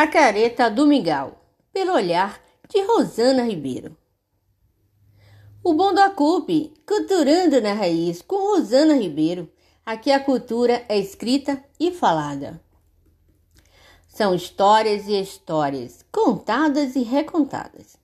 A 0.00 0.06
Careta 0.06 0.70
do 0.70 0.86
Mingau, 0.86 1.44
pelo 1.72 1.92
olhar 1.92 2.40
de 2.68 2.80
Rosana 2.82 3.42
Ribeiro. 3.42 3.96
O 5.60 5.74
bom 5.74 5.92
da 5.92 6.08
CUP, 6.08 6.72
culturando 6.86 7.60
na 7.60 7.72
raiz, 7.72 8.22
com 8.22 8.36
Rosana 8.36 8.94
Ribeiro. 8.94 9.50
Aqui 9.84 10.12
a 10.12 10.20
cultura 10.20 10.84
é 10.88 10.96
escrita 10.96 11.60
e 11.80 11.90
falada. 11.90 12.62
São 14.06 14.36
histórias 14.36 15.08
e 15.08 15.20
histórias, 15.20 16.06
contadas 16.12 16.94
e 16.94 17.02
recontadas. 17.02 17.96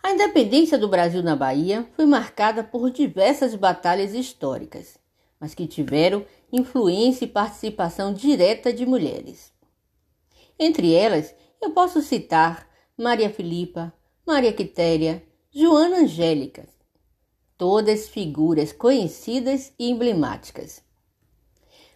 A 0.00 0.12
independência 0.12 0.78
do 0.78 0.86
Brasil 0.86 1.24
na 1.24 1.34
Bahia 1.34 1.84
foi 1.96 2.06
marcada 2.06 2.62
por 2.62 2.92
diversas 2.92 3.56
batalhas 3.56 4.14
históricas, 4.14 4.96
mas 5.40 5.52
que 5.52 5.66
tiveram 5.66 6.24
influência 6.52 7.24
e 7.24 7.28
participação 7.28 8.14
direta 8.14 8.72
de 8.72 8.86
mulheres. 8.86 9.50
Entre 10.64 10.94
elas, 10.94 11.34
eu 11.60 11.72
posso 11.72 12.00
citar 12.00 12.68
Maria 12.96 13.28
Filipa, 13.28 13.92
Maria 14.24 14.52
Quitéria, 14.52 15.20
Joana 15.50 16.02
Angélica, 16.02 16.68
todas 17.58 18.08
figuras 18.08 18.72
conhecidas 18.72 19.72
e 19.76 19.90
emblemáticas. 19.90 20.80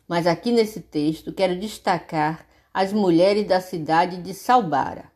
Mas 0.09 0.27
aqui 0.27 0.51
nesse 0.51 0.81
texto 0.81 1.33
quero 1.33 1.57
destacar 1.57 2.45
as 2.75 2.93
mulheres 2.93 3.47
da 3.47 3.61
cidade 3.61 4.21
de 4.21 4.35
Salbara, 4.35 5.13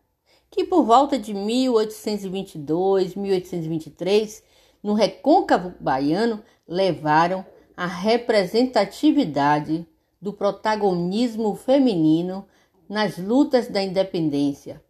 que 0.48 0.62
por 0.62 0.84
volta 0.84 1.18
de 1.18 1.34
1822, 1.34 3.16
1823, 3.16 4.44
no 4.80 4.94
recôncavo 4.94 5.74
baiano, 5.80 6.40
levaram 6.68 7.44
a 7.76 7.84
representatividade 7.84 9.84
do 10.22 10.32
protagonismo 10.32 11.56
feminino 11.56 12.46
nas 12.90 13.16
lutas 13.16 13.68
da 13.68 13.80
independência, 13.80 14.82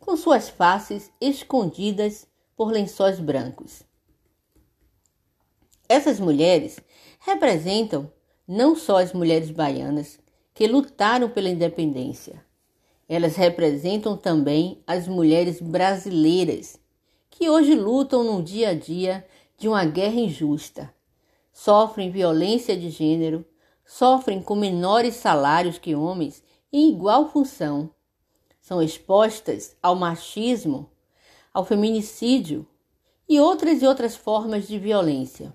com 0.00 0.16
suas 0.16 0.48
faces 0.48 1.12
escondidas 1.20 2.26
por 2.56 2.72
lençóis 2.72 3.20
brancos. 3.20 3.84
Essas 5.88 6.18
mulheres 6.18 6.80
representam 7.20 8.10
não 8.46 8.74
só 8.74 8.98
as 8.98 9.12
mulheres 9.12 9.52
baianas 9.52 10.18
que 10.52 10.66
lutaram 10.66 11.30
pela 11.30 11.48
independência, 11.48 12.44
elas 13.08 13.36
representam 13.36 14.16
também 14.16 14.82
as 14.84 15.06
mulheres 15.06 15.60
brasileiras 15.60 16.80
que 17.30 17.48
hoje 17.48 17.76
lutam 17.76 18.24
no 18.24 18.42
dia 18.42 18.70
a 18.70 18.74
dia 18.74 19.24
de 19.56 19.68
uma 19.68 19.84
guerra 19.84 20.18
injusta, 20.18 20.92
sofrem 21.52 22.10
violência 22.10 22.76
de 22.76 22.90
gênero, 22.90 23.44
sofrem 23.86 24.42
com 24.42 24.56
menores 24.56 25.14
salários 25.14 25.78
que 25.78 25.94
homens 25.94 26.42
em 26.76 26.90
igual 26.90 27.30
função. 27.30 27.88
São 28.60 28.82
expostas 28.82 29.76
ao 29.80 29.94
machismo, 29.94 30.90
ao 31.52 31.64
feminicídio 31.64 32.66
e 33.28 33.38
outras 33.38 33.80
e 33.80 33.86
outras 33.86 34.16
formas 34.16 34.66
de 34.66 34.76
violência. 34.76 35.54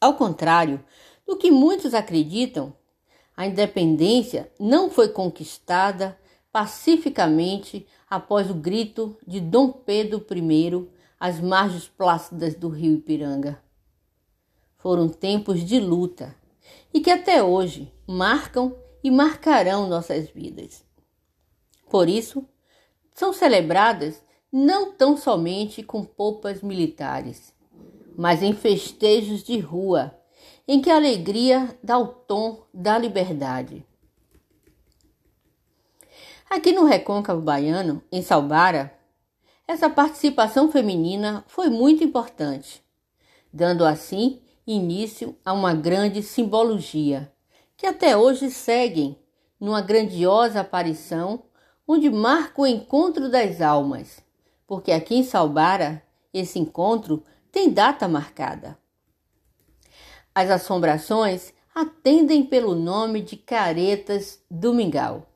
Ao 0.00 0.14
contrário 0.14 0.82
do 1.26 1.36
que 1.36 1.50
muitos 1.50 1.92
acreditam, 1.92 2.74
a 3.36 3.46
independência 3.46 4.50
não 4.58 4.88
foi 4.88 5.10
conquistada 5.10 6.18
pacificamente 6.50 7.86
após 8.08 8.48
o 8.48 8.54
grito 8.54 9.18
de 9.26 9.38
Dom 9.38 9.70
Pedro 9.70 10.24
I 10.30 10.88
às 11.20 11.40
margens 11.40 11.88
plácidas 11.88 12.54
do 12.54 12.70
rio 12.70 12.94
Ipiranga. 12.94 13.62
Foram 14.78 15.10
tempos 15.10 15.62
de 15.62 15.78
luta 15.78 16.34
e 16.92 17.00
que 17.00 17.10
até 17.10 17.42
hoje 17.42 17.92
marcam 18.06 18.83
e 19.04 19.10
marcarão 19.10 19.86
nossas 19.86 20.30
vidas. 20.30 20.82
Por 21.90 22.08
isso, 22.08 22.48
são 23.12 23.34
celebradas 23.34 24.24
não 24.50 24.92
tão 24.92 25.14
somente 25.14 25.82
com 25.82 26.02
poupas 26.02 26.62
militares, 26.62 27.54
mas 28.16 28.42
em 28.42 28.54
festejos 28.54 29.44
de 29.44 29.58
rua, 29.58 30.18
em 30.66 30.80
que 30.80 30.88
a 30.88 30.96
alegria 30.96 31.78
dá 31.82 31.98
o 31.98 32.06
tom 32.06 32.64
da 32.72 32.96
liberdade. 32.96 33.84
Aqui 36.48 36.72
no 36.72 36.84
Recôncavo 36.84 37.42
Baiano, 37.42 38.02
em 38.10 38.22
Salbara, 38.22 38.96
essa 39.68 39.90
participação 39.90 40.70
feminina 40.72 41.44
foi 41.46 41.68
muito 41.68 42.02
importante, 42.02 42.82
dando 43.52 43.84
assim 43.84 44.40
início 44.66 45.36
a 45.44 45.52
uma 45.52 45.74
grande 45.74 46.22
simbologia 46.22 47.33
que 47.84 47.88
até 47.88 48.16
hoje 48.16 48.50
seguem 48.50 49.14
numa 49.60 49.82
grandiosa 49.82 50.60
aparição 50.60 51.42
onde 51.86 52.08
marca 52.08 52.62
o 52.62 52.66
encontro 52.66 53.28
das 53.28 53.60
almas, 53.60 54.20
porque 54.66 54.90
aqui 54.90 55.16
em 55.16 55.22
Salbara 55.22 56.02
esse 56.32 56.58
encontro 56.58 57.22
tem 57.52 57.70
data 57.70 58.08
marcada. 58.08 58.78
As 60.34 60.48
assombrações 60.48 61.52
atendem 61.74 62.46
pelo 62.46 62.74
nome 62.74 63.20
de 63.20 63.36
caretas 63.36 64.42
do 64.50 64.72
Mingau, 64.72 65.26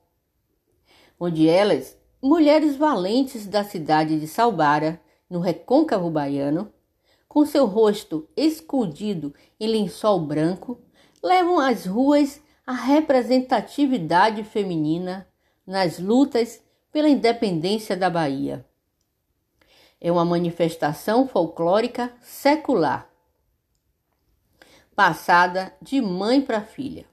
onde 1.20 1.46
elas, 1.46 1.98
mulheres 2.22 2.76
valentes 2.76 3.46
da 3.46 3.62
cidade 3.62 4.18
de 4.18 4.26
Salbara, 4.26 4.98
no 5.28 5.38
recôncavo 5.38 6.08
baiano, 6.08 6.72
com 7.28 7.44
seu 7.44 7.66
rosto 7.66 8.26
escondido 8.34 9.34
em 9.60 9.68
lençol 9.68 10.18
branco, 10.18 10.80
levam 11.22 11.58
às 11.58 11.86
ruas 11.86 12.40
a 12.66 12.72
representatividade 12.72 14.44
feminina 14.44 15.26
nas 15.66 15.98
lutas 15.98 16.62
pela 16.92 17.08
independência 17.08 17.96
da 17.96 18.10
Bahia. 18.10 18.64
É 20.00 20.12
uma 20.12 20.24
manifestação 20.24 21.26
folclórica 21.26 22.12
secular, 22.22 23.10
passada 24.94 25.74
de 25.82 26.00
mãe 26.00 26.40
para 26.40 26.60
filha, 26.60 27.06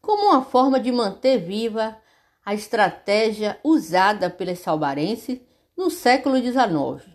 como 0.00 0.28
uma 0.28 0.44
forma 0.44 0.78
de 0.78 0.92
manter 0.92 1.38
viva 1.38 1.96
a 2.44 2.52
estratégia 2.52 3.58
usada 3.64 4.28
pelas 4.28 4.58
salbarenses 4.58 5.40
no 5.76 5.90
século 5.90 6.36
XIX. 6.36 7.10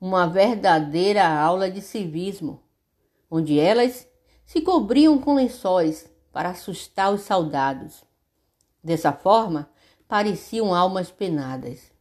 Uma 0.00 0.26
verdadeira 0.26 1.28
aula 1.28 1.70
de 1.70 1.80
civismo, 1.80 2.62
onde 3.30 3.60
elas 3.60 4.09
se 4.50 4.60
cobriam 4.60 5.16
com 5.16 5.34
lençóis 5.34 6.10
para 6.32 6.48
assustar 6.48 7.14
os 7.14 7.20
soldados. 7.20 8.02
Dessa 8.82 9.12
forma, 9.12 9.70
pareciam 10.08 10.74
almas 10.74 11.08
penadas. 11.08 11.92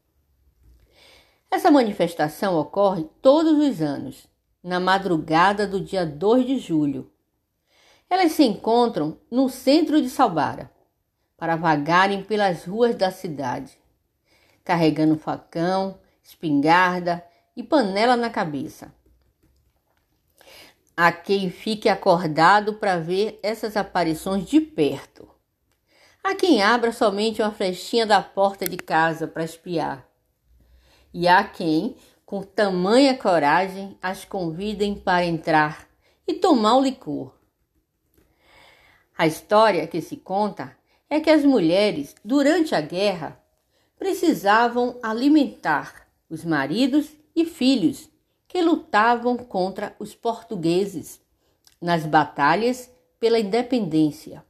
Essa 1.51 1.69
manifestação 1.69 2.57
ocorre 2.57 3.07
todos 3.21 3.53
os 3.53 3.83
anos, 3.83 4.27
na 4.63 4.79
madrugada 4.79 5.67
do 5.67 5.79
dia 5.79 6.03
2 6.03 6.47
de 6.47 6.57
julho. 6.57 7.11
Elas 8.09 8.31
se 8.31 8.43
encontram 8.43 9.19
no 9.29 9.47
centro 9.47 10.01
de 10.01 10.09
Salbara 10.09 10.71
para 11.37 11.55
vagarem 11.55 12.23
pelas 12.23 12.65
ruas 12.65 12.95
da 12.95 13.11
cidade, 13.11 13.77
carregando 14.63 15.19
facão, 15.19 15.99
espingarda 16.23 17.23
e 17.55 17.61
panela 17.61 18.17
na 18.17 18.31
cabeça 18.31 18.91
a 21.01 21.13
quem 21.13 21.49
fique 21.49 21.87
acordado 21.87 22.73
para 22.73 22.99
ver 22.99 23.39
essas 23.41 23.77
aparições 23.77 24.45
de 24.45 24.59
perto. 24.59 25.29
A 26.21 26.35
quem 26.35 26.61
abra 26.61 26.91
somente 26.91 27.41
uma 27.41 27.53
flechinha 27.53 28.05
da 28.05 28.21
porta 28.21 28.67
de 28.67 28.75
casa 28.75 29.25
para 29.25 29.45
espiar. 29.45 30.05
E 31.13 31.25
há 31.25 31.41
quem, 31.41 31.95
com 32.25 32.43
tamanha 32.43 33.17
coragem, 33.17 33.97
as 34.01 34.25
convidem 34.25 34.93
para 34.93 35.23
entrar 35.23 35.87
e 36.27 36.33
tomar 36.33 36.75
o 36.75 36.81
licor. 36.81 37.33
A 39.17 39.25
história 39.25 39.87
que 39.87 40.01
se 40.01 40.17
conta 40.17 40.75
é 41.09 41.21
que 41.21 41.29
as 41.29 41.45
mulheres, 41.45 42.13
durante 42.25 42.75
a 42.75 42.81
guerra, 42.81 43.41
precisavam 43.97 44.99
alimentar 45.01 46.09
os 46.29 46.43
maridos 46.43 47.07
e 47.33 47.45
filhos 47.45 48.08
que 48.49 48.63
lutavam 48.63 49.37
contra 49.37 49.95
os 49.99 50.15
portugueses 50.15 51.21
nas 51.79 52.03
batalhas 52.03 52.91
pela 53.19 53.39
independência. 53.39 54.43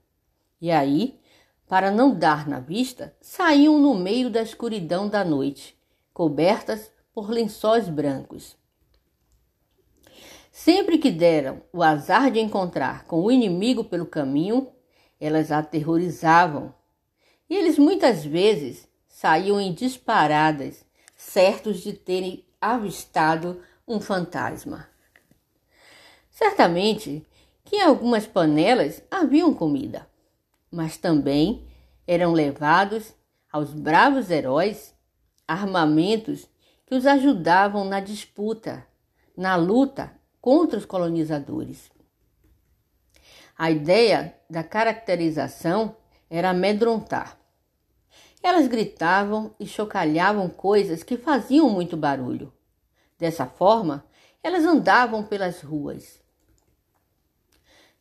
E 0.60 0.72
aí, 0.72 1.20
para 1.68 1.92
não 1.92 2.18
dar 2.18 2.48
na 2.48 2.62
vista, 2.62 3.14
saíam 3.22 3.78
no 3.78 3.94
meio 3.94 4.30
da 4.30 4.42
escuridão 4.42 5.10
da 5.10 5.24
noite, 5.26 5.78
cobertas 6.14 6.90
por 7.14 7.30
lençóis 7.30 7.90
brancos. 7.90 8.56
Sempre 10.50 10.98
que 10.98 11.12
deram 11.12 11.62
o 11.74 11.84
azar 11.84 12.32
de 12.32 12.40
encontrar 12.40 13.04
com 13.04 13.22
o 13.22 13.32
inimigo 13.32 13.84
pelo 13.84 14.06
caminho, 14.06 14.70
elas 15.20 15.52
aterrorizavam. 15.52 16.74
E 17.50 17.56
eles 17.56 17.78
muitas 17.78 18.24
vezes 18.24 18.88
saíam 19.08 19.60
em 19.60 19.74
disparadas, 19.74 20.86
certos 21.16 21.82
de 21.82 21.92
terem 21.92 22.46
avistado 22.62 23.62
um 23.90 24.00
fantasma. 24.00 24.88
Certamente 26.30 27.26
que 27.66 27.78
em 27.78 27.82
algumas 27.82 28.28
panelas 28.28 29.02
haviam 29.10 29.52
comida, 29.54 30.08
mas 30.72 30.96
também 30.96 31.68
eram 32.06 32.32
levados 32.32 33.14
aos 33.52 33.74
bravos 33.74 34.30
heróis 34.30 34.94
armamentos 35.48 36.48
que 36.86 36.94
os 36.94 37.08
ajudavam 37.08 37.84
na 37.84 38.00
disputa, 38.00 38.86
na 39.36 39.56
luta 39.56 40.14
contra 40.40 40.78
os 40.78 40.86
colonizadores. 40.86 41.92
A 43.58 43.72
ideia 43.72 44.36
da 44.48 44.64
caracterização 44.64 45.96
era 46.30 46.52
amedrontar. 46.52 47.38
Elas 48.42 48.68
gritavam 48.68 49.54
e 49.60 49.66
chocalhavam 49.66 50.48
coisas 50.48 51.04
que 51.04 51.18
faziam 51.18 51.70
muito 51.70 51.98
barulho. 51.98 52.54
Dessa 53.20 53.46
forma, 53.46 54.06
elas 54.42 54.64
andavam 54.64 55.24
pelas 55.24 55.62
ruas. 55.62 56.22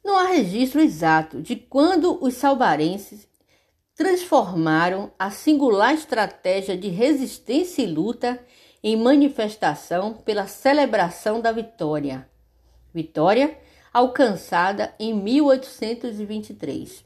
Não 0.05 0.17
há 0.17 0.29
registro 0.29 0.81
exato 0.81 1.43
de 1.43 1.57
quando 1.57 2.25
os 2.25 2.35
salbarenses 2.35 3.29
transformaram 3.97 5.13
a 5.19 5.31
singular 5.33 5.93
estratégia 5.93 6.79
de 6.79 6.89
resistência 6.89 7.83
e 7.83 7.87
luta 7.87 8.41
em 8.81 8.97
manifestação 8.97 10.15
pela 10.15 10.47
celebração 10.47 11.41
da 11.41 11.51
vitória. 11.51 12.31
Vitória 12.95 13.59
alcançada 13.93 14.95
em 15.01 15.13
1823. 15.13 17.05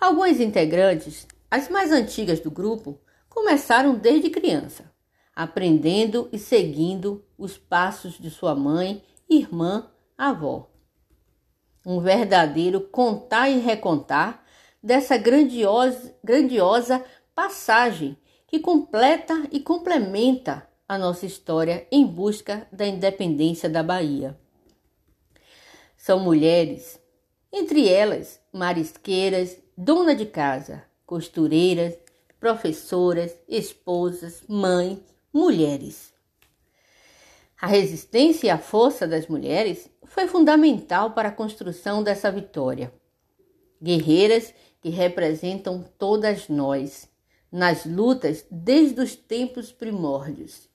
Alguns 0.00 0.40
integrantes, 0.40 1.26
as 1.50 1.68
mais 1.68 1.92
antigas 1.92 2.40
do 2.40 2.50
grupo, 2.50 2.98
começaram 3.28 3.94
desde 3.94 4.30
criança, 4.30 4.93
aprendendo 5.34 6.28
e 6.32 6.38
seguindo 6.38 7.24
os 7.36 7.58
passos 7.58 8.18
de 8.18 8.30
sua 8.30 8.54
mãe, 8.54 9.02
irmã, 9.28 9.90
avó. 10.16 10.70
Um 11.84 12.00
verdadeiro 12.00 12.80
contar 12.80 13.48
e 13.48 13.58
recontar 13.58 14.44
dessa 14.82 15.16
grandiosa, 15.16 16.14
grandiosa 16.22 17.04
passagem 17.34 18.16
que 18.46 18.60
completa 18.60 19.48
e 19.50 19.60
complementa 19.60 20.68
a 20.88 20.96
nossa 20.96 21.26
história 21.26 21.86
em 21.90 22.06
busca 22.06 22.68
da 22.70 22.86
independência 22.86 23.68
da 23.68 23.82
Bahia. 23.82 24.38
São 25.96 26.20
mulheres, 26.20 27.00
entre 27.52 27.88
elas 27.88 28.40
marisqueiras, 28.52 29.56
dona 29.76 30.14
de 30.14 30.26
casa, 30.26 30.84
costureiras, 31.06 31.98
professoras, 32.38 33.34
esposas, 33.48 34.42
mães, 34.46 35.13
mulheres. 35.34 36.14
A 37.60 37.66
resistência 37.66 38.46
e 38.46 38.50
a 38.50 38.58
força 38.58 39.06
das 39.06 39.26
mulheres 39.26 39.90
foi 40.04 40.28
fundamental 40.28 41.10
para 41.10 41.30
a 41.30 41.32
construção 41.32 42.04
dessa 42.04 42.30
vitória. 42.30 42.92
Guerreiras 43.82 44.54
que 44.80 44.90
representam 44.90 45.84
todas 45.98 46.48
nós 46.48 47.08
nas 47.50 47.84
lutas 47.84 48.46
desde 48.50 49.00
os 49.00 49.16
tempos 49.16 49.72
primórdios. 49.72 50.68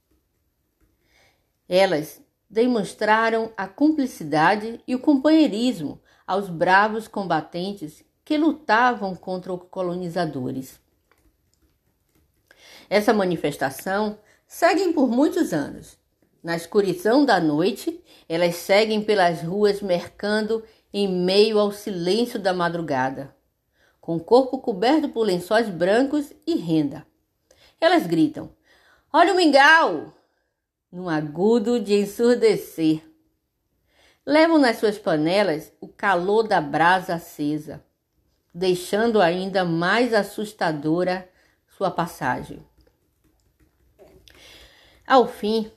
Elas 1.68 2.22
demonstraram 2.50 3.54
a 3.56 3.68
cumplicidade 3.68 4.82
e 4.88 4.96
o 4.96 5.00
companheirismo 5.00 6.02
aos 6.26 6.50
bravos 6.50 7.08
combatentes 7.08 8.04
que 8.26 8.38
lutavam 8.38 9.16
contra 9.16 9.54
os 9.54 9.64
colonizadores. 9.70 10.80
Essa 12.90 13.14
manifestação 13.14 14.18
segue 14.50 14.92
por 14.94 15.07
muitos 15.07 15.54
anos. 15.54 15.96
Na 16.42 16.56
escuridão 16.56 17.24
da 17.24 17.40
noite, 17.40 18.04
elas 18.28 18.56
seguem 18.56 19.04
pelas 19.04 19.44
ruas 19.44 19.80
mercando 19.80 20.63
em 20.92 21.07
meio 21.07 21.60
ao 21.60 21.72
silêncio 21.72 22.40
da 22.40 22.51
madrugada, 22.51 23.36
com 24.01 24.16
o 24.16 24.19
corpo 24.19 24.57
coberto 24.57 25.07
por 25.10 25.22
lençóis 25.22 25.69
brancos 25.69 26.34
e 26.48 26.56
renda. 26.56 27.06
Elas 27.80 28.07
gritam: 28.07 28.50
Olha 29.13 29.34
o 29.34 29.36
mingau! 29.36 30.13
num 30.92 31.07
agudo 31.07 31.80
de 31.80 31.94
ensurdecer. 31.94 33.04
Levam 34.25 34.57
nas 34.57 34.78
suas 34.78 34.98
panelas 34.98 35.72
o 35.80 35.88
calor 35.88 36.48
da 36.48 36.60
brasa 36.60 37.13
acesa, 37.13 37.86
deixando 38.52 39.22
ainda 39.22 39.63
mais 39.63 40.12
assustadora 40.12 41.30
sua 41.68 41.92
passagem. 41.92 42.68
Ao 45.10 45.28
fim 45.28 45.72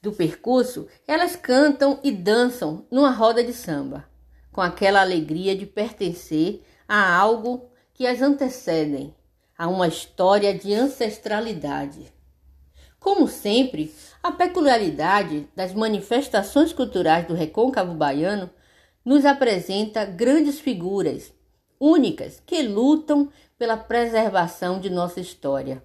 do 0.00 0.10
percurso, 0.10 0.88
elas 1.06 1.36
cantam 1.36 2.00
e 2.02 2.10
dançam 2.10 2.86
numa 2.90 3.10
roda 3.10 3.44
de 3.44 3.52
samba, 3.52 4.08
com 4.50 4.62
aquela 4.62 5.02
alegria 5.02 5.54
de 5.54 5.66
pertencer 5.66 6.62
a 6.88 7.14
algo 7.14 7.68
que 7.92 8.06
as 8.06 8.22
antecedem, 8.22 9.14
a 9.56 9.68
uma 9.68 9.86
história 9.86 10.54
de 10.54 10.72
ancestralidade. 10.72 12.10
Como 12.98 13.28
sempre, 13.28 13.94
a 14.22 14.32
peculiaridade 14.32 15.46
das 15.54 15.74
manifestações 15.74 16.72
culturais 16.72 17.26
do 17.26 17.34
recôncavo 17.34 17.92
baiano 17.92 18.48
nos 19.04 19.26
apresenta 19.26 20.06
grandes 20.06 20.58
figuras, 20.58 21.34
únicas, 21.78 22.42
que 22.46 22.62
lutam 22.62 23.30
pela 23.58 23.76
preservação 23.76 24.80
de 24.80 24.88
nossa 24.88 25.20
história. 25.20 25.82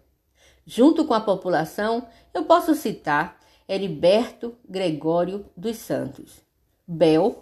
Junto 0.69 1.05
com 1.05 1.13
a 1.13 1.21
população, 1.21 2.09
eu 2.33 2.43
posso 2.43 2.75
citar 2.75 3.39
Heriberto 3.69 4.53
Gregório 4.67 5.49
dos 5.55 5.77
Santos, 5.77 6.41
Bel 6.85 7.39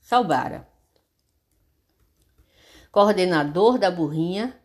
Salbara, 0.00 0.66
coordenador 2.90 3.76
da 3.76 3.90
burrinha, 3.90 4.58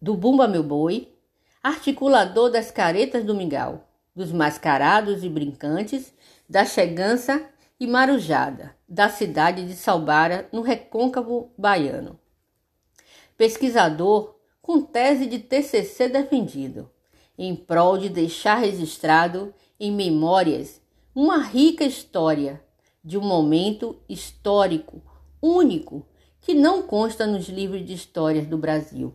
do 0.00 0.14
Bumba 0.14 0.46
Meu 0.46 0.62
Boi, 0.62 1.12
articulador 1.60 2.48
das 2.48 2.70
caretas 2.70 3.24
do 3.24 3.34
mingau, 3.34 3.88
dos 4.14 4.30
mascarados 4.30 5.24
e 5.24 5.28
brincantes, 5.28 6.14
da 6.48 6.64
chegança 6.64 7.44
e 7.80 7.88
marujada 7.88 8.76
da 8.88 9.08
cidade 9.08 9.66
de 9.66 9.74
Salbara, 9.74 10.48
no 10.52 10.62
recôncavo 10.62 11.52
baiano. 11.58 12.20
Pesquisador 13.36 14.35
com 14.66 14.82
tese 14.82 15.26
de 15.26 15.38
TCC 15.38 16.08
defendido, 16.08 16.90
em 17.38 17.54
prol 17.54 17.96
de 17.96 18.08
deixar 18.08 18.56
registrado 18.56 19.54
em 19.78 19.92
memórias 19.92 20.82
uma 21.14 21.38
rica 21.38 21.84
história 21.84 22.60
de 23.04 23.16
um 23.16 23.20
momento 23.20 23.96
histórico 24.08 25.00
único 25.40 26.04
que 26.40 26.52
não 26.52 26.82
consta 26.82 27.28
nos 27.28 27.48
livros 27.48 27.86
de 27.86 27.94
histórias 27.94 28.44
do 28.48 28.58
Brasil. 28.58 29.14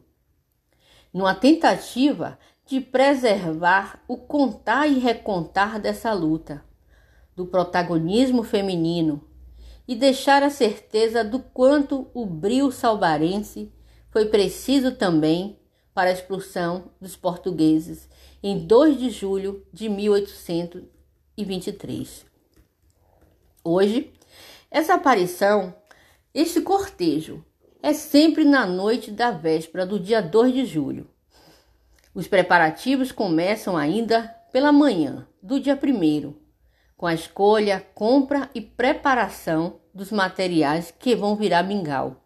Numa 1.14 1.36
tentativa 1.36 2.40
de 2.66 2.80
preservar 2.80 4.02
o 4.08 4.16
contar 4.16 4.88
e 4.88 5.00
recontar 5.00 5.82
dessa 5.82 6.14
luta, 6.14 6.64
do 7.36 7.46
protagonismo 7.46 8.42
feminino 8.42 9.22
e 9.86 9.98
deixar 9.98 10.44
a 10.44 10.50
certeza 10.50 11.26
do 11.26 11.42
quanto 11.42 12.08
o 12.14 12.26
brio 12.26 12.72
salbarense 12.72 13.70
foi 14.12 14.28
preciso 14.28 14.92
também 14.92 15.58
para 15.94 16.10
a 16.10 16.14
expulsão 16.14 16.92
dos 17.00 17.16
portugueses 17.16 18.10
em 18.44 18.60
2 18.60 19.00
de 19.00 19.10
julho 19.10 19.66
de 19.74 19.88
1823. 19.90 22.26
Hoje, 23.64 24.12
essa 24.70 24.96
aparição, 24.96 25.74
este 26.34 26.60
cortejo, 26.62 27.46
é 27.82 27.94
sempre 27.94 28.44
na 28.44 28.66
noite 28.66 29.12
da 29.12 29.32
véspera 29.32 29.86
do 29.86 29.98
dia 30.00 30.22
2 30.22 30.54
de 30.54 30.66
julho. 30.66 31.10
Os 32.14 32.28
preparativos 32.28 33.10
começam 33.12 33.78
ainda 33.78 34.28
pela 34.52 34.72
manhã 34.72 35.28
do 35.42 35.60
dia 35.60 35.80
1 35.82 36.42
com 37.02 37.08
a 37.08 37.16
escolha, 37.16 37.84
compra 37.96 38.48
e 38.54 38.62
preparação 38.62 39.80
dos 39.92 40.12
materiais 40.12 40.94
que 41.00 41.16
vão 41.16 41.36
virar 41.36 41.64
mingau. 41.64 42.21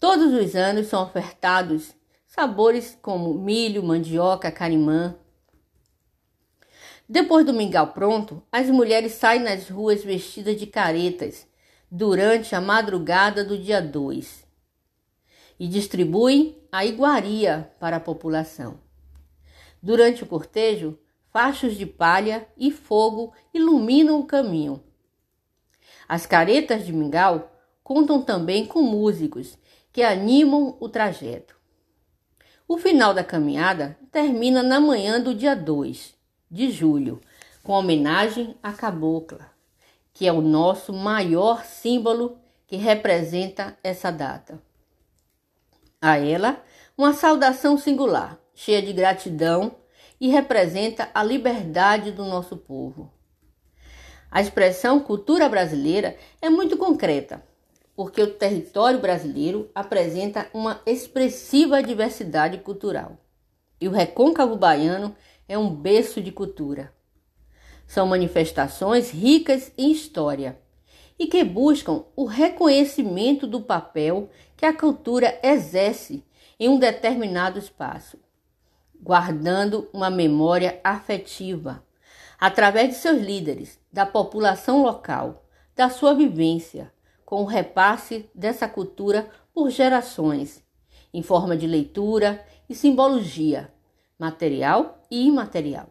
Todos 0.00 0.32
os 0.32 0.56
anos 0.56 0.86
são 0.86 1.02
ofertados 1.02 1.94
sabores 2.26 2.96
como 3.02 3.34
milho, 3.34 3.82
mandioca, 3.82 4.50
carimã. 4.50 5.14
Depois 7.06 7.44
do 7.44 7.52
mingau 7.52 7.88
pronto, 7.88 8.42
as 8.50 8.70
mulheres 8.70 9.12
saem 9.12 9.42
nas 9.42 9.68
ruas 9.68 10.02
vestidas 10.02 10.58
de 10.58 10.66
caretas 10.66 11.46
durante 11.90 12.54
a 12.54 12.62
madrugada 12.62 13.44
do 13.44 13.58
dia 13.58 13.82
2 13.82 14.46
e 15.58 15.68
distribuem 15.68 16.56
a 16.72 16.86
iguaria 16.86 17.70
para 17.78 17.96
a 17.96 18.00
população. 18.00 18.80
Durante 19.82 20.24
o 20.24 20.26
cortejo, 20.26 20.98
fachos 21.30 21.74
de 21.74 21.84
palha 21.84 22.48
e 22.56 22.70
fogo 22.70 23.34
iluminam 23.52 24.18
o 24.18 24.24
caminho. 24.24 24.82
As 26.08 26.24
caretas 26.24 26.86
de 26.86 26.92
mingau 26.92 27.52
contam 27.82 28.22
também 28.22 28.64
com 28.64 28.80
músicos 28.82 29.58
que 29.92 30.02
animam 30.02 30.76
o 30.80 30.88
trajeto. 30.88 31.56
O 32.66 32.78
final 32.78 33.12
da 33.12 33.24
caminhada 33.24 33.98
termina 34.12 34.62
na 34.62 34.80
manhã 34.80 35.20
do 35.20 35.34
dia 35.34 35.54
2 35.54 36.14
de 36.50 36.70
julho, 36.70 37.20
com 37.62 37.72
homenagem 37.72 38.56
à 38.62 38.72
cabocla 38.72 39.50
que 40.20 40.26
é 40.26 40.32
o 40.32 40.42
nosso 40.42 40.92
maior 40.92 41.64
símbolo 41.64 42.38
que 42.66 42.76
representa 42.76 43.74
essa 43.82 44.10
data. 44.10 44.60
A 45.98 46.18
ela, 46.18 46.62
uma 46.94 47.14
saudação 47.14 47.78
singular, 47.78 48.38
cheia 48.54 48.82
de 48.82 48.92
gratidão 48.92 49.76
e 50.20 50.28
representa 50.28 51.08
a 51.14 51.22
liberdade 51.22 52.12
do 52.12 52.26
nosso 52.26 52.54
povo. 52.58 53.10
A 54.30 54.42
expressão 54.42 55.00
cultura 55.00 55.48
brasileira 55.48 56.14
é 56.42 56.50
muito 56.50 56.76
concreta, 56.76 57.42
porque 57.94 58.22
o 58.22 58.32
território 58.34 58.98
brasileiro 58.98 59.70
apresenta 59.74 60.48
uma 60.54 60.80
expressiva 60.86 61.82
diversidade 61.82 62.58
cultural. 62.58 63.18
E 63.80 63.88
o 63.88 63.90
recôncavo 63.90 64.56
baiano 64.56 65.14
é 65.48 65.58
um 65.58 65.74
berço 65.74 66.20
de 66.20 66.30
cultura. 66.30 66.92
São 67.86 68.06
manifestações 68.06 69.10
ricas 69.10 69.72
em 69.76 69.90
história 69.90 70.58
e 71.18 71.26
que 71.26 71.44
buscam 71.44 72.04
o 72.16 72.24
reconhecimento 72.24 73.46
do 73.46 73.60
papel 73.60 74.30
que 74.56 74.64
a 74.64 74.72
cultura 74.72 75.38
exerce 75.42 76.24
em 76.58 76.68
um 76.68 76.78
determinado 76.78 77.58
espaço, 77.58 78.18
guardando 79.02 79.88
uma 79.92 80.08
memória 80.08 80.80
afetiva 80.84 81.82
através 82.38 82.88
de 82.88 82.94
seus 82.94 83.20
líderes, 83.20 83.78
da 83.92 84.06
população 84.06 84.82
local, 84.82 85.44
da 85.76 85.90
sua 85.90 86.14
vivência, 86.14 86.90
com 87.30 87.42
o 87.42 87.46
repasse 87.46 88.28
dessa 88.34 88.68
cultura 88.68 89.30
por 89.54 89.70
gerações, 89.70 90.64
em 91.14 91.22
forma 91.22 91.56
de 91.56 91.64
leitura 91.64 92.44
e 92.68 92.74
simbologia, 92.74 93.72
material 94.18 95.00
e 95.08 95.28
imaterial. 95.28 95.86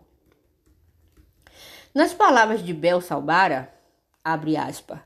Nas 1.96 2.14
palavras 2.14 2.62
de 2.62 2.74
Bel 2.74 3.00
Salbara, 3.00 3.74
abre 4.22 4.58
aspas, 4.58 5.00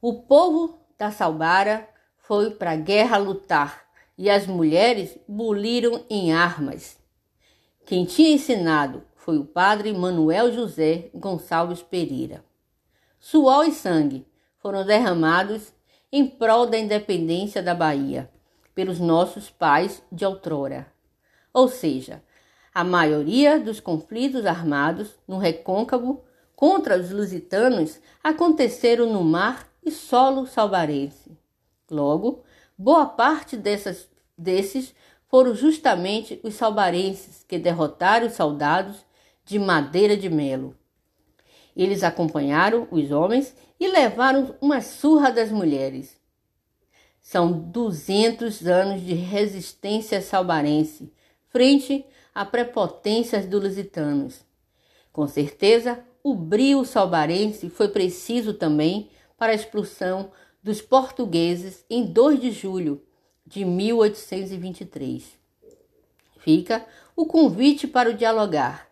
o 0.00 0.22
povo 0.22 0.80
da 0.96 1.10
Salbara 1.10 1.86
foi 2.16 2.52
para 2.52 2.70
a 2.70 2.76
guerra 2.76 3.18
lutar 3.18 3.84
e 4.16 4.30
as 4.30 4.46
mulheres 4.46 5.18
buliram 5.28 6.06
em 6.08 6.32
armas. 6.32 6.96
Quem 7.84 8.06
tinha 8.06 8.30
ensinado 8.30 9.02
foi 9.14 9.36
o 9.36 9.44
padre 9.44 9.92
Manuel 9.92 10.50
José 10.54 11.10
Gonçalves 11.12 11.82
Pereira. 11.82 12.42
Suor 13.20 13.66
e 13.66 13.72
sangue 13.72 14.26
foram 14.66 14.84
derramados 14.84 15.72
em 16.10 16.26
prol 16.26 16.66
da 16.66 16.76
independência 16.76 17.62
da 17.62 17.72
Bahia 17.72 18.28
pelos 18.74 18.98
nossos 18.98 19.48
pais 19.48 20.02
de 20.10 20.24
outrora. 20.24 20.92
Ou 21.54 21.68
seja, 21.68 22.20
a 22.74 22.82
maioria 22.82 23.60
dos 23.60 23.78
conflitos 23.78 24.44
armados 24.44 25.14
no 25.24 25.38
recôncavo 25.38 26.24
contra 26.56 26.98
os 26.98 27.12
lusitanos 27.12 28.00
aconteceram 28.24 29.06
no 29.06 29.22
mar 29.22 29.68
e 29.84 29.92
solo 29.92 30.48
salvarense. 30.48 31.38
Logo, 31.88 32.42
boa 32.76 33.06
parte 33.06 33.56
dessas, 33.56 34.08
desses 34.36 34.92
foram 35.28 35.54
justamente 35.54 36.40
os 36.42 36.54
salvarenses 36.54 37.44
que 37.46 37.56
derrotaram 37.56 38.26
os 38.26 38.32
soldados 38.32 39.06
de 39.44 39.60
Madeira 39.60 40.16
de 40.16 40.28
Melo. 40.28 40.76
Eles 41.76 42.02
acompanharam 42.02 42.88
os 42.90 43.10
homens 43.10 43.54
e 43.78 43.86
levaram 43.86 44.56
uma 44.60 44.80
surra 44.80 45.30
das 45.30 45.50
mulheres. 45.50 46.18
São 47.20 47.52
200 47.52 48.66
anos 48.66 49.02
de 49.02 49.12
resistência 49.12 50.22
salvarense 50.22 51.12
frente 51.48 52.04
a 52.34 52.44
prepotências 52.44 53.46
dos 53.46 53.62
lusitanos. 53.62 54.44
Com 55.12 55.26
certeza, 55.26 56.02
o 56.22 56.34
brio 56.34 56.84
salbarense 56.84 57.68
foi 57.68 57.88
preciso 57.88 58.54
também 58.54 59.10
para 59.36 59.52
a 59.52 59.54
expulsão 59.54 60.30
dos 60.62 60.80
portugueses 60.80 61.84
em 61.88 62.04
2 62.04 62.40
de 62.40 62.50
julho 62.50 63.02
de 63.46 63.64
1823. 63.64 65.24
Fica 66.38 66.86
o 67.14 67.26
convite 67.26 67.86
para 67.86 68.10
o 68.10 68.14
dialogar 68.14 68.88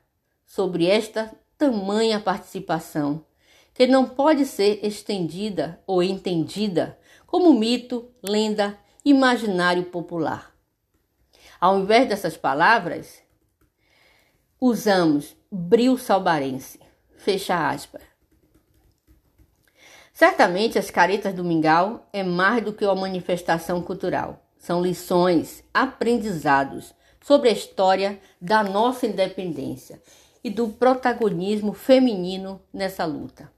sobre 0.47 0.87
esta 0.87 1.35
tamanha 1.59 2.21
participação, 2.21 3.25
que 3.73 3.87
não 3.87 4.09
pode 4.09 4.47
ser 4.47 4.85
estendida 4.85 5.81
ou 5.87 6.03
entendida 6.03 6.99
como 7.27 7.53
mito, 7.53 8.09
lenda, 8.23 8.79
imaginário 9.05 9.85
popular. 9.85 10.55
Ao 11.61 11.79
invés 11.79 12.09
dessas 12.09 12.37
palavras, 12.37 13.23
usamos 14.61 15.37
bril 15.51 15.99
salbarense. 15.99 16.81
Fecha 17.17 17.69
aspas. 17.69 18.03
Certamente 20.13 20.79
as 20.79 20.91
caretas 20.91 21.35
do 21.35 21.43
mingau 21.43 22.09
é 22.13 22.23
mais 22.23 22.63
do 22.63 22.73
que 22.73 22.85
uma 22.85 22.95
manifestação 22.95 23.83
cultural. 23.83 24.47
São 24.59 24.81
lições, 24.81 25.65
aprendizados 25.75 26.95
sobre 27.21 27.49
a 27.49 27.53
história 27.53 28.21
da 28.41 28.63
nossa 28.63 29.07
independência 29.07 30.01
e 30.45 30.51
do 30.51 30.69
protagonismo 30.69 31.73
feminino 31.73 32.61
nessa 32.73 33.07
luta. 33.07 33.51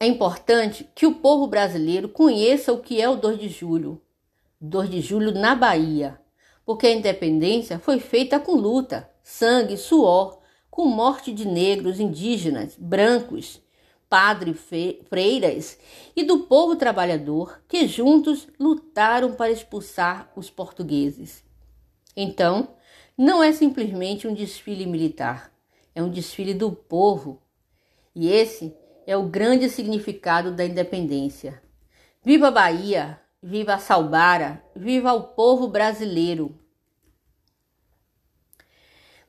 É 0.00 0.06
importante 0.06 0.88
que 0.94 1.06
o 1.06 1.16
povo 1.16 1.46
brasileiro 1.46 2.08
conheça 2.08 2.72
o 2.72 2.80
que 2.80 3.00
é 3.00 3.08
o 3.08 3.14
2 3.14 3.38
de 3.38 3.48
julho. 3.48 4.02
2 4.60 4.90
de 4.90 5.00
julho 5.00 5.32
na 5.32 5.54
Bahia, 5.54 6.18
porque 6.64 6.86
a 6.86 6.92
independência 6.92 7.78
foi 7.78 8.00
feita 8.00 8.40
com 8.40 8.52
luta, 8.56 9.10
sangue, 9.22 9.76
suor, 9.76 10.40
com 10.70 10.86
morte 10.86 11.32
de 11.32 11.46
negros, 11.46 12.00
indígenas, 12.00 12.74
brancos, 12.78 13.60
padres, 14.08 14.58
freiras 15.08 15.78
e 16.14 16.22
do 16.22 16.40
povo 16.40 16.76
trabalhador 16.76 17.62
que 17.68 17.86
juntos 17.86 18.48
lutaram 18.58 19.34
para 19.34 19.50
expulsar 19.50 20.30
os 20.34 20.50
portugueses. 20.50 21.44
Então, 22.16 22.68
não 23.16 23.42
é 23.42 23.52
simplesmente 23.52 24.26
um 24.26 24.34
desfile 24.34 24.86
militar, 24.86 25.52
é 25.94 26.02
um 26.02 26.10
desfile 26.10 26.54
do 26.54 26.72
povo. 26.72 27.40
E 28.14 28.28
esse 28.28 28.74
é 29.06 29.16
o 29.16 29.24
grande 29.24 29.68
significado 29.68 30.52
da 30.52 30.64
independência. 30.64 31.62
Viva 32.22 32.48
a 32.48 32.50
Bahia, 32.50 33.20
viva 33.42 33.74
a 33.74 33.78
Salbara, 33.78 34.62
viva 34.74 35.12
o 35.12 35.22
povo 35.22 35.68
brasileiro! 35.68 36.58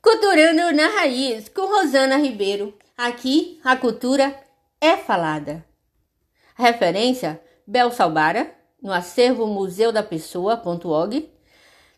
Culturando 0.01 0.75
na 0.75 0.87
Raiz, 0.99 1.47
com 1.47 1.61
Rosana 1.61 2.17
Ribeiro. 2.17 2.77
Aqui 2.97 3.59
a 3.63 3.75
cultura 3.77 4.37
é 4.81 4.97
falada. 4.97 5.65
Referência: 6.55 7.41
Bel 7.65 7.89
Salbara, 7.89 8.53
no 8.81 8.91
acervo 8.91 9.47
Museu 9.47 9.93
da 9.93 10.03
Pessoa.org, 10.03 11.32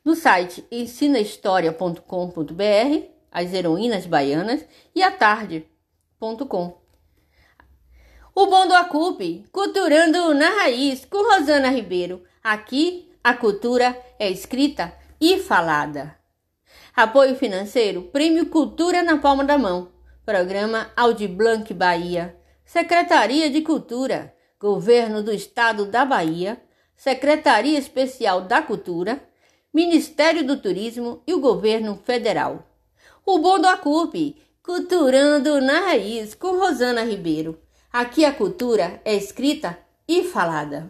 no 0.05 0.15
site 0.15 0.63
ensinahistoria.com.br, 0.71 3.07
as 3.31 3.51
heroínas 3.51 4.05
baianas 4.05 4.63
e 4.93 5.01
a 5.01 5.11
tarde.com. 5.11 6.77
O 8.35 8.45
Bom 8.45 8.67
do 8.67 8.75
Acupe, 8.75 9.45
Culturando 9.51 10.35
na 10.35 10.61
Raiz, 10.61 11.03
com 11.05 11.17
Rosana 11.17 11.69
Ribeiro. 11.69 12.23
Aqui 12.43 13.11
a 13.23 13.33
cultura 13.33 13.99
é 14.19 14.29
escrita 14.29 14.93
e 15.19 15.39
falada. 15.39 16.15
Apoio 16.95 17.35
financeiro: 17.35 18.03
Prêmio 18.03 18.45
Cultura 18.45 19.01
na 19.01 19.17
Palma 19.17 19.43
da 19.43 19.57
Mão. 19.57 19.91
Programa 20.25 20.91
Audi 20.95 21.27
Blanc 21.27 21.73
Bahia. 21.73 22.37
Secretaria 22.63 23.49
de 23.49 23.61
Cultura, 23.61 24.33
Governo 24.59 25.21
do 25.21 25.31
Estado 25.31 25.85
da 25.85 26.03
Bahia, 26.03 26.59
Secretaria 26.95 27.77
Especial 27.77 28.41
da 28.41 28.61
Cultura, 28.61 29.21
Ministério 29.75 30.47
do 30.47 30.55
Turismo 30.55 31.21
e 31.27 31.33
o 31.33 31.41
Governo 31.41 31.99
Federal. 32.05 32.65
O 33.25 33.39
Bom 33.39 33.59
do 33.59 33.67
Acupe, 33.67 34.37
Culturando 34.63 35.59
na 35.59 35.81
Raiz, 35.81 36.33
com 36.33 36.57
Rosana 36.57 37.03
Ribeiro. 37.03 37.59
Aqui 37.91 38.23
a 38.23 38.33
cultura 38.33 39.01
é 39.03 39.13
escrita 39.13 39.77
e 40.07 40.23
falada. 40.23 40.89